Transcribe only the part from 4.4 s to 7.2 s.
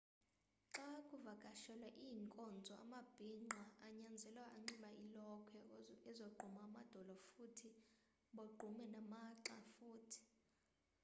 anxibe iilokhwe ezogquma amadolo